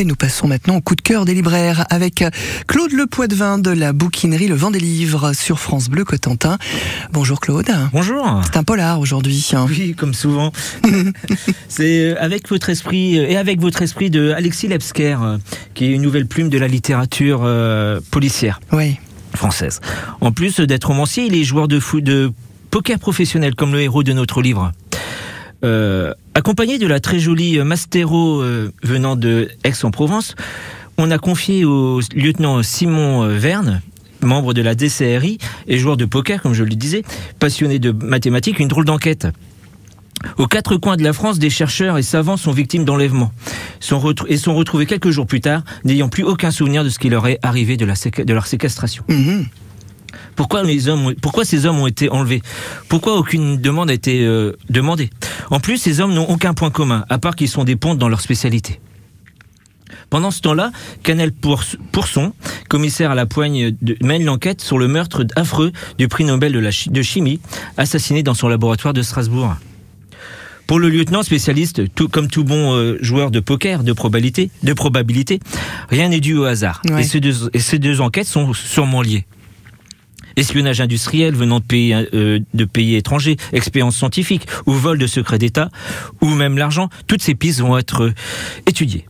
Et 0.00 0.04
nous 0.06 0.16
passons 0.16 0.48
maintenant 0.48 0.76
au 0.76 0.80
coup 0.80 0.96
de 0.96 1.02
cœur 1.02 1.26
des 1.26 1.34
libraires 1.34 1.84
avec 1.90 2.24
Claude 2.66 2.92
Le 2.92 3.04
Poitvin 3.04 3.58
de 3.58 3.70
la 3.70 3.92
bouquinerie 3.92 4.48
Le 4.48 4.54
Vent 4.54 4.70
des 4.70 4.80
Livres 4.80 5.34
sur 5.34 5.60
France 5.60 5.90
Bleu 5.90 6.06
Cotentin. 6.06 6.56
Bonjour 7.12 7.38
Claude. 7.38 7.70
Bonjour. 7.92 8.40
C'est 8.46 8.56
un 8.56 8.62
polar 8.62 8.98
aujourd'hui. 8.98 9.46
Oui, 9.68 9.94
comme 9.94 10.14
souvent. 10.14 10.52
C'est 11.68 12.16
avec 12.16 12.48
votre 12.48 12.70
esprit 12.70 13.16
et 13.16 13.36
avec 13.36 13.60
votre 13.60 13.82
esprit 13.82 14.08
de 14.08 14.30
Alexis 14.30 14.68
Lepsker, 14.68 15.18
qui 15.74 15.84
est 15.84 15.90
une 15.90 16.00
nouvelle 16.00 16.26
plume 16.26 16.48
de 16.48 16.56
la 16.56 16.66
littérature 16.66 17.42
euh, 17.44 18.00
policière. 18.10 18.58
Oui. 18.72 18.96
Française. 19.34 19.82
En 20.22 20.32
plus 20.32 20.60
d'être 20.60 20.86
romancier, 20.86 21.26
il 21.26 21.34
est 21.34 21.44
joueur 21.44 21.68
de, 21.68 21.78
foot, 21.78 22.02
de 22.02 22.32
poker 22.70 22.98
professionnel, 22.98 23.54
comme 23.54 23.72
le 23.72 23.82
héros 23.82 24.02
de 24.02 24.14
notre 24.14 24.40
livre. 24.40 24.72
Euh, 25.62 26.14
accompagné 26.34 26.78
de 26.78 26.86
la 26.86 27.00
très 27.00 27.18
jolie 27.18 27.58
Mastero 27.58 28.40
euh, 28.40 28.72
venant 28.82 29.16
de 29.16 29.48
Aix-en-Provence, 29.64 30.34
on 30.96 31.10
a 31.10 31.18
confié 31.18 31.64
au 31.64 32.00
lieutenant 32.14 32.62
Simon 32.62 33.24
euh, 33.24 33.36
Verne, 33.36 33.82
membre 34.22 34.54
de 34.54 34.62
la 34.62 34.74
DCRI 34.74 35.38
et 35.66 35.78
joueur 35.78 35.96
de 35.96 36.04
poker, 36.04 36.42
comme 36.42 36.54
je 36.54 36.64
le 36.64 36.74
disais, 36.74 37.02
passionné 37.38 37.78
de 37.78 37.90
mathématiques, 37.90 38.58
une 38.58 38.68
drôle 38.68 38.84
d'enquête. 38.84 39.28
Aux 40.36 40.46
quatre 40.46 40.76
coins 40.76 40.96
de 40.96 41.02
la 41.02 41.14
France, 41.14 41.38
des 41.38 41.48
chercheurs 41.48 41.96
et 41.96 42.02
savants 42.02 42.36
sont 42.36 42.52
victimes 42.52 42.84
d'enlèvement 42.84 43.32
et 44.28 44.36
sont 44.36 44.54
retrouvés 44.54 44.84
quelques 44.84 45.10
jours 45.10 45.26
plus 45.26 45.40
tard, 45.40 45.62
n'ayant 45.84 46.08
plus 46.08 46.24
aucun 46.24 46.50
souvenir 46.50 46.84
de 46.84 46.90
ce 46.90 46.98
qui 46.98 47.08
leur 47.08 47.26
est 47.26 47.38
arrivé 47.42 47.78
de, 47.78 47.86
leur 47.86 48.46
séquestration. 48.46 49.04
Mhm. 49.08 49.46
Pourquoi, 50.36 50.62
les 50.62 50.88
hommes, 50.88 51.14
pourquoi 51.20 51.44
ces 51.44 51.66
hommes 51.66 51.78
ont 51.78 51.86
été 51.86 52.08
enlevés? 52.10 52.42
Pourquoi 52.88 53.16
aucune 53.16 53.60
demande 53.60 53.90
a 53.90 53.94
été 53.94 54.24
euh, 54.24 54.52
demandée? 54.68 55.10
En 55.50 55.60
plus, 55.60 55.76
ces 55.76 56.00
hommes 56.00 56.14
n'ont 56.14 56.28
aucun 56.28 56.54
point 56.54 56.70
commun, 56.70 57.04
à 57.08 57.18
part 57.18 57.36
qu'ils 57.36 57.48
sont 57.48 57.64
des 57.64 57.76
pontes 57.76 57.98
dans 57.98 58.08
leur 58.08 58.20
spécialité. 58.20 58.80
Pendant 60.08 60.30
ce 60.32 60.40
temps-là, 60.40 60.72
Canel 61.02 61.32
Pourson, 61.32 62.32
commissaire 62.68 63.12
à 63.12 63.14
la 63.14 63.26
poigne, 63.26 63.76
mène 64.02 64.24
l'enquête 64.24 64.60
sur 64.60 64.78
le 64.78 64.88
meurtre 64.88 65.24
affreux 65.36 65.72
du 65.98 66.08
prix 66.08 66.24
Nobel 66.24 66.52
de, 66.52 66.58
la 66.58 66.70
de 66.86 67.02
chimie, 67.02 67.40
assassiné 67.76 68.22
dans 68.22 68.34
son 68.34 68.48
laboratoire 68.48 68.92
de 68.92 69.02
Strasbourg. 69.02 69.54
Pour 70.66 70.78
le 70.78 70.88
lieutenant 70.88 71.22
spécialiste, 71.22 71.82
tout, 71.94 72.08
comme 72.08 72.28
tout 72.28 72.44
bon 72.44 72.74
euh, 72.74 72.96
joueur 73.00 73.32
de 73.32 73.40
poker 73.40 73.82
de 73.82 73.92
probabilité, 73.92 74.50
de 74.62 74.72
probabilité 74.72 75.40
rien 75.88 76.08
n'est 76.08 76.20
dû 76.20 76.36
au 76.36 76.44
hasard. 76.44 76.80
Ouais. 76.88 77.00
Et, 77.00 77.04
ces 77.04 77.18
deux, 77.20 77.50
et 77.52 77.58
ces 77.58 77.78
deux 77.78 78.00
enquêtes 78.00 78.28
sont 78.28 78.52
sûrement 78.52 79.02
liées 79.02 79.26
espionnage 80.40 80.80
industriel 80.80 81.34
venant 81.34 81.60
de 81.60 81.64
pays, 81.64 81.94
euh, 81.94 82.40
de 82.54 82.64
pays 82.64 82.96
étrangers, 82.96 83.36
expérience 83.52 83.96
scientifique 83.96 84.46
ou 84.66 84.72
vol 84.72 84.98
de 84.98 85.06
secrets 85.06 85.38
d'État, 85.38 85.70
ou 86.20 86.28
même 86.28 86.58
l'argent, 86.58 86.88
toutes 87.06 87.22
ces 87.22 87.34
pistes 87.34 87.60
vont 87.60 87.78
être 87.78 88.04
euh, 88.04 88.14
étudiées. 88.66 89.06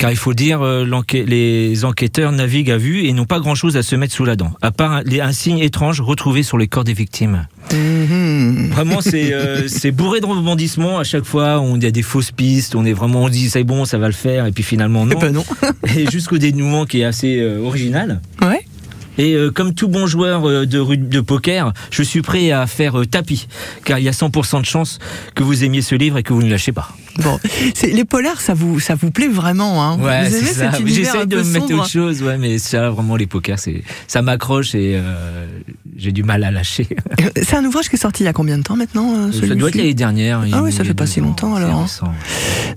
Car 0.00 0.10
il 0.10 0.16
faut 0.16 0.32
dire, 0.32 0.62
euh, 0.62 0.86
les 1.12 1.84
enquêteurs 1.84 2.32
naviguent 2.32 2.70
à 2.70 2.78
vue 2.78 3.04
et 3.04 3.12
n'ont 3.12 3.26
pas 3.26 3.38
grand-chose 3.38 3.76
à 3.76 3.82
se 3.82 3.94
mettre 3.96 4.14
sous 4.14 4.24
la 4.24 4.34
dent, 4.34 4.50
à 4.62 4.70
part 4.70 4.92
un, 4.92 5.02
un, 5.06 5.32
signe 5.32 5.58
étrange 5.58 6.00
retrouvé 6.00 6.42
sur 6.42 6.56
les 6.56 6.68
corps 6.68 6.84
des 6.84 6.94
victimes. 6.94 7.46
Mmh. 7.70 8.70
Vraiment, 8.70 9.02
c'est 9.02 9.34
euh, 9.34 9.68
bourré 9.92 10.20
de 10.20 10.26
rebondissements 10.26 10.98
à 10.98 11.04
chaque 11.04 11.24
fois. 11.24 11.60
On 11.60 11.78
y 11.78 11.84
a 11.84 11.90
des 11.90 12.00
fausses 12.00 12.32
pistes, 12.32 12.74
on 12.74 12.86
est 12.86 12.94
vraiment, 12.94 13.24
on 13.24 13.28
dit 13.28 13.50
c'est 13.50 13.62
bon, 13.62 13.84
ça 13.84 13.98
va 13.98 14.06
le 14.06 14.14
faire, 14.14 14.46
et 14.46 14.52
puis 14.52 14.62
finalement 14.62 15.04
non. 15.04 15.18
Et, 15.18 15.20
ben 15.20 15.32
non. 15.32 15.44
et 15.94 16.10
jusqu'au 16.10 16.38
dénouement 16.38 16.86
qui 16.86 17.02
est 17.02 17.04
assez 17.04 17.38
euh, 17.38 17.60
original. 17.60 18.22
Ouais. 18.40 18.49
Et 19.20 19.34
euh, 19.34 19.50
comme 19.50 19.74
tout 19.74 19.88
bon 19.88 20.06
joueur 20.06 20.48
euh, 20.48 20.64
de, 20.64 20.94
de, 20.94 21.20
poker, 21.20 21.74
je 21.90 22.02
suis 22.02 22.22
prêt 22.22 22.52
à 22.52 22.66
faire 22.66 23.00
euh, 23.00 23.04
tapis, 23.04 23.48
car 23.84 23.98
il 23.98 24.04
y 24.06 24.08
a 24.08 24.12
100% 24.12 24.60
de 24.60 24.64
chance 24.64 24.98
que 25.34 25.42
vous 25.42 25.62
aimiez 25.62 25.82
ce 25.82 25.94
livre 25.94 26.16
et 26.16 26.22
que 26.22 26.32
vous 26.32 26.42
ne 26.42 26.48
lâchez 26.48 26.72
pas. 26.72 26.88
Bon, 27.18 27.38
les 27.82 28.06
polars, 28.06 28.40
ça 28.40 28.54
vous, 28.54 28.80
ça 28.80 28.94
vous 28.94 29.10
plaît 29.10 29.28
vraiment, 29.28 29.84
hein? 29.84 29.98
Ouais, 29.98 30.26
vous 30.26 30.36
aimez 30.36 30.46
ça. 30.46 30.72
cet 30.72 30.86
J'essaie 30.86 31.26
de 31.26 31.36
me 31.36 31.44
mettre 31.44 31.74
autre 31.74 31.86
chose, 31.86 32.22
ouais, 32.22 32.38
mais 32.38 32.56
ça, 32.56 32.88
vraiment, 32.88 33.16
les 33.16 33.26
pokers, 33.26 33.58
ça 34.06 34.22
m'accroche 34.22 34.74
et 34.74 34.96
euh, 34.96 35.46
j'ai 35.98 36.12
du 36.12 36.22
mal 36.22 36.42
à 36.42 36.50
lâcher. 36.50 36.88
C'est 37.36 37.56
un 37.56 37.64
ouvrage 37.66 37.90
qui 37.90 37.96
est 37.96 37.98
sorti 37.98 38.22
il 38.22 38.26
y 38.26 38.30
a 38.30 38.32
combien 38.32 38.56
de 38.56 38.62
temps 38.62 38.76
maintenant 38.76 39.30
Ça 39.32 39.46
doit 39.54 39.68
être 39.68 39.74
l'année 39.74 39.92
dernière. 39.92 40.40
Ah 40.50 40.62
oui, 40.62 40.72
ça 40.72 40.82
fait 40.82 40.94
pas 40.94 41.06
si 41.06 41.20
longtemps 41.20 41.56
alors. 41.56 41.86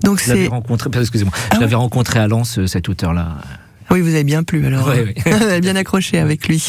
Donc 0.02 0.20
c'est. 0.20 0.46
rencontré, 0.48 0.90
excusez-moi, 1.00 1.32
ah 1.34 1.54
je 1.54 1.60
l'avais 1.60 1.74
ouais. 1.74 1.80
rencontré 1.80 2.18
à 2.18 2.28
Lens, 2.28 2.66
cet 2.66 2.90
auteur-là. 2.90 3.38
Oui, 3.90 4.00
vous 4.00 4.08
avez 4.08 4.24
bien 4.24 4.42
plu 4.42 4.66
alors. 4.66 4.88
Oui, 4.88 5.14
oui. 5.16 5.22
vous 5.26 5.44
avez 5.44 5.60
bien 5.60 5.76
accroché 5.76 6.18
avec 6.18 6.48
lui. 6.48 6.64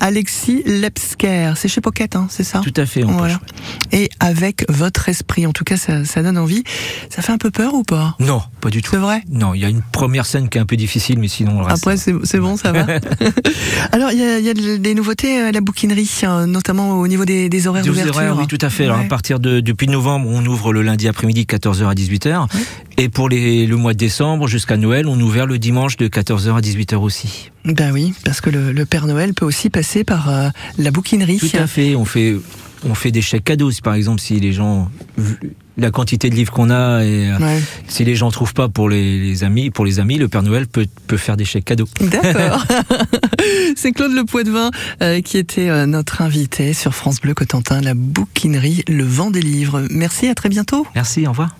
Alexis 0.00 0.62
Lepsker, 0.64 1.52
c'est 1.56 1.68
chez 1.68 1.80
Pocket, 1.80 2.16
hein, 2.16 2.26
c'est 2.30 2.44
ça 2.44 2.60
Tout 2.60 2.72
à 2.76 2.86
fait. 2.86 3.04
En 3.04 3.12
voilà. 3.12 3.40
Et 3.92 4.10
avec 4.20 4.64
votre 4.68 5.08
esprit, 5.08 5.46
en 5.46 5.52
tout 5.52 5.64
cas, 5.64 5.76
ça, 5.76 6.04
ça, 6.04 6.22
donne 6.22 6.38
envie. 6.38 6.64
Ça 7.10 7.22
fait 7.22 7.32
un 7.32 7.38
peu 7.38 7.50
peur 7.50 7.74
ou 7.74 7.82
pas 7.82 8.16
Non, 8.20 8.42
pas 8.60 8.70
du 8.70 8.82
tout. 8.82 8.92
C'est 8.92 8.98
vrai 8.98 9.22
Non, 9.30 9.54
il 9.54 9.60
y 9.60 9.64
a 9.64 9.68
une 9.68 9.82
première 9.82 10.26
scène 10.26 10.48
qui 10.48 10.58
est 10.58 10.60
un 10.60 10.66
peu 10.66 10.76
difficile, 10.76 11.18
mais 11.18 11.28
sinon 11.28 11.58
le 11.58 11.66
reste. 11.66 11.78
Après, 11.78 11.96
c'est 11.96 12.38
bon, 12.38 12.56
ça 12.56 12.72
va. 12.72 12.86
alors, 13.92 14.12
il 14.12 14.18
y, 14.18 14.22
a, 14.22 14.38
y, 14.38 14.48
a 14.48 14.54
des 14.54 14.94
nouveautés 14.94 15.40
à 15.40 15.52
la 15.52 15.60
bouquinerie, 15.60 16.10
notamment 16.46 16.98
au 17.00 17.08
niveau 17.08 17.24
des, 17.24 17.48
des 17.48 17.66
horaires 17.66 17.84
d'ouverture. 17.84 18.36
Oui, 18.38 18.46
tout 18.46 18.58
à 18.60 18.70
fait. 18.70 18.84
Alors, 18.84 18.98
à 18.98 19.04
partir 19.04 19.40
de 19.40 19.60
depuis 19.60 19.88
novembre, 19.88 20.28
on 20.30 20.44
ouvre 20.46 20.72
le 20.72 20.82
lundi 20.82 21.08
après-midi 21.08 21.46
14h 21.48 21.86
à 21.86 21.94
18h, 21.94 22.46
oui. 22.54 22.60
Et 22.96 23.08
pour 23.08 23.28
les, 23.28 23.66
le 23.66 23.76
mois 23.76 23.92
de 23.92 23.98
décembre 23.98 24.46
jusqu'à 24.46 24.76
Noël, 24.76 25.06
on 25.06 25.18
ouvre 25.20 25.46
le 25.46 25.58
dimanche 25.58 25.96
de 25.96 26.08
14h 26.08 26.56
à 26.56 26.60
18h 26.60 26.96
aussi. 26.96 27.50
Ben 27.64 27.92
oui, 27.92 28.12
parce 28.24 28.40
que 28.40 28.50
le, 28.50 28.72
le 28.72 28.86
Père 28.86 29.06
Noël 29.06 29.34
peut 29.34 29.46
aussi 29.46 29.70
passer 29.70 30.04
par 30.04 30.28
euh, 30.28 30.48
la 30.78 30.90
bouquinerie. 30.90 31.38
Tout 31.38 31.56
à 31.56 31.66
fait. 31.66 31.94
On 31.96 32.04
fait 32.04 32.36
on 32.86 32.94
fait 32.94 33.10
des 33.10 33.22
chèques 33.22 33.44
cadeaux, 33.44 33.70
par 33.82 33.94
exemple, 33.94 34.20
si 34.20 34.38
les 34.38 34.52
gens 34.52 34.90
la 35.76 35.90
quantité 35.90 36.30
de 36.30 36.34
livres 36.34 36.52
qu'on 36.52 36.70
a 36.70 37.02
et 37.02 37.32
ouais. 37.32 37.60
si 37.88 38.04
les 38.04 38.14
gens 38.14 38.30
trouvent 38.30 38.54
pas 38.54 38.68
pour 38.68 38.88
les, 38.88 39.18
les, 39.18 39.42
amis, 39.42 39.70
pour 39.70 39.84
les 39.84 39.98
amis, 39.98 40.18
le 40.18 40.28
Père 40.28 40.42
Noël 40.42 40.66
peut, 40.66 40.86
peut 41.06 41.16
faire 41.16 41.36
des 41.36 41.44
chèques 41.44 41.64
cadeaux. 41.64 41.88
D'accord. 42.00 42.64
C'est 43.76 43.92
Claude 43.92 44.12
Le 44.12 44.24
Poitvin 44.24 44.70
euh, 45.02 45.20
qui 45.20 45.38
était 45.38 45.68
euh, 45.68 45.86
notre 45.86 46.22
invité 46.22 46.74
sur 46.74 46.94
France 46.94 47.20
Bleu 47.20 47.34
Cotentin, 47.34 47.80
la 47.80 47.94
bouquinerie 47.94 48.84
Le 48.86 49.04
Vent 49.04 49.30
des 49.30 49.42
Livres. 49.42 49.84
Merci, 49.90 50.28
à 50.28 50.34
très 50.34 50.48
bientôt. 50.48 50.86
Merci, 50.94 51.26
au 51.26 51.30
revoir. 51.30 51.56